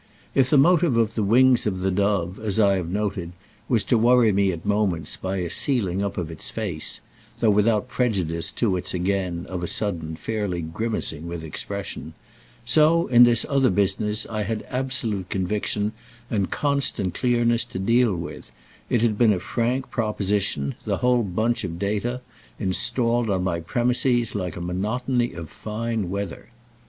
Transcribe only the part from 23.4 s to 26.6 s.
my premises like a monotony of fine weather.